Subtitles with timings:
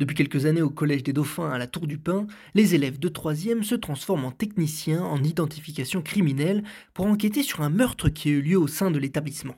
[0.00, 3.08] Depuis quelques années au Collège des Dauphins à la Tour du Pin, les élèves de
[3.08, 6.64] 3e se transforment en techniciens en identification criminelle
[6.94, 9.54] pour enquêter sur un meurtre qui a eu lieu au sein de l'établissement.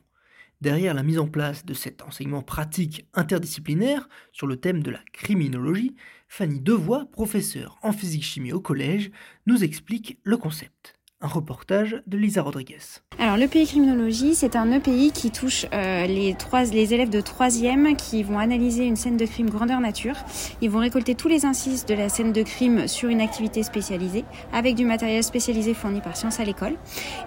[0.60, 5.00] Derrière la mise en place de cet enseignement pratique interdisciplinaire sur le thème de la
[5.14, 5.94] criminologie,
[6.28, 9.10] Fanny Devoix, professeure en physique-chimie au collège,
[9.46, 10.98] nous explique le concept.
[11.22, 13.00] Un reportage de Lisa Rodriguez.
[13.18, 17.96] Alors l'EPI criminologie, c'est un EPI qui touche euh, les, trois, les élèves de troisième
[17.96, 20.16] qui vont analyser une scène de crime grandeur nature.
[20.60, 24.26] Ils vont récolter tous les indices de la scène de crime sur une activité spécialisée
[24.52, 26.74] avec du matériel spécialisé fourni par Sciences à l'école.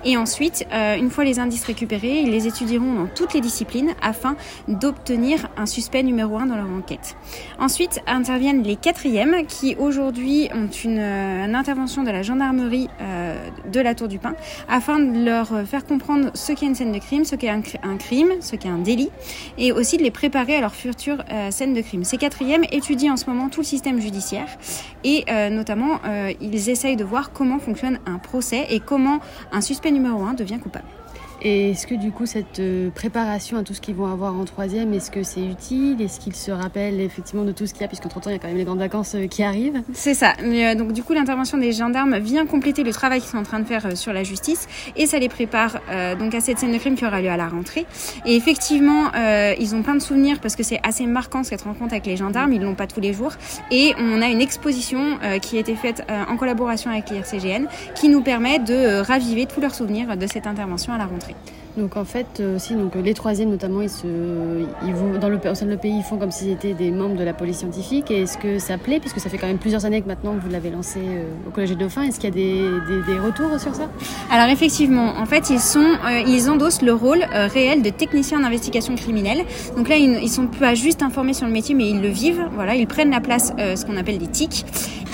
[0.05, 3.95] Et ensuite, euh, une fois les indices récupérés, ils les étudieront dans toutes les disciplines
[4.03, 4.35] afin
[4.67, 7.17] d'obtenir un suspect numéro un dans leur enquête.
[7.57, 12.87] Ensuite interviennent les quatrièmes qui aujourd'hui ont une, euh, une, intervention de la gendarmerie
[13.71, 14.35] de la Tour du Pin
[14.67, 17.61] afin de leur faire comprendre ce qu'est une scène de crime, ce qu'est un,
[17.97, 19.09] crime, ce qu'est un délit
[19.57, 22.03] et aussi de les préparer à leur future euh, scène de crime.
[22.03, 24.47] Ces quatrièmes étudient en ce moment tout le système judiciaire
[25.03, 29.19] et euh, notamment euh, ils essayent de voir comment fonctionne un procès et comment
[29.51, 30.85] un suspect numéro un devient coupable.
[31.41, 34.43] Et est-ce que du coup cette euh, préparation à tout ce qu'ils vont avoir en
[34.43, 36.01] troisième, est-ce que c'est utile?
[36.01, 37.87] Est-ce qu'ils se rappellent effectivement de tout ce qu'il y a?
[37.87, 39.81] Puisqu'entre temps il y a quand même les grandes vacances euh, qui arrivent.
[39.93, 40.33] C'est ça.
[40.43, 43.59] Euh, donc du coup l'intervention des gendarmes vient compléter le travail qu'ils sont en train
[43.59, 44.67] de faire sur la justice
[44.97, 45.79] et ça les prépare
[46.19, 47.85] donc à cette scène de crime qui aura lieu à la rentrée.
[48.25, 49.11] Et effectivement
[49.59, 52.53] ils ont plein de souvenirs parce que c'est assez marquant cette rencontre avec les gendarmes.
[52.53, 53.33] Ils l'ont pas tous les jours
[53.71, 58.21] et on a une exposition qui a été faite en collaboration avec l'IRCGN qui nous
[58.21, 61.28] permet de raviver tous leurs souvenirs de cette intervention à la rentrée.
[61.77, 65.65] Donc en fait euh, aussi donc les troisièmes notamment ils vont dans le au sein
[65.65, 68.11] de le pays ils font comme s'ils étaient des membres de la police scientifique.
[68.11, 68.99] Est-ce que ça plaît?
[68.99, 71.69] Puisque ça fait quand même plusieurs années que maintenant vous l'avez lancé euh, au collège
[71.69, 72.03] des Dauphins.
[72.03, 73.87] Est-ce qu'il y a des, retours sur ça?
[74.31, 78.95] Alors effectivement en fait ils sont euh, ils endossent le rôle réel de technicien d'investigation
[78.95, 79.43] criminelle.
[79.77, 82.45] Donc là ils, ils sont pas juste informés sur le métier mais ils le vivent.
[82.55, 84.65] Voilà ils prennent la place ce qu'on appelle des TIC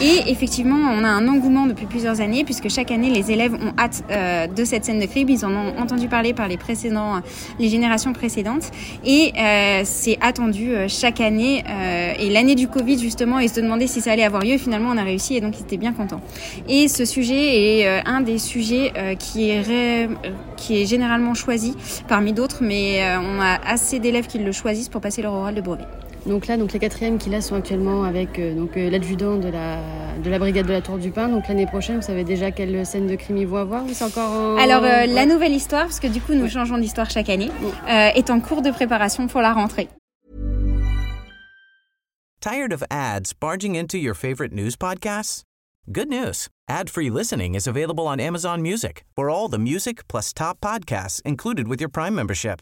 [0.01, 3.73] et effectivement on a un engouement depuis plusieurs années puisque chaque année les élèves ont
[3.78, 7.22] hâte euh, de cette scène de crime ils en ont entendu parler par les précédents,
[7.59, 8.72] les générations précédentes.
[9.06, 11.63] Et euh, c'est attendu euh, chaque année.
[11.69, 14.57] Euh, et l'année du Covid, justement, et se demander si ça allait avoir lieu.
[14.57, 16.22] Finalement, on a réussi et donc ils étaient bien contents.
[16.67, 20.09] Et ce sujet est euh, un des sujets euh, qui, est ré...
[20.57, 21.75] qui est généralement choisi
[22.07, 25.56] parmi d'autres, mais euh, on a assez d'élèves qui le choisissent pour passer leur oral
[25.56, 25.85] de brevet.
[26.25, 29.47] Donc là, donc les quatrièmes qui là sont actuellement avec euh, donc euh, l'adjudant de
[29.47, 29.80] la
[30.24, 31.28] de la brigade de la Tour du Pin.
[31.28, 34.06] Donc l'année prochaine, vous savez déjà quelle scène de crime ils vont avoir ou c'est
[34.06, 34.58] encore en...
[34.58, 35.08] Alors euh, ouais.
[35.08, 36.50] la nouvelle histoire, parce que du coup nous ouais.
[36.50, 37.52] changeons d'histoire chaque année,
[37.88, 38.13] ouais.
[38.16, 39.88] est en cours de préparation pour la rentrée.
[42.42, 45.44] Tired of ads barging into your favorite news podcasts?
[45.92, 46.47] Good news.
[46.68, 49.03] Ad-free listening is available on Amazon Music.
[49.16, 52.62] For all the music plus top podcasts included with your Prime membership.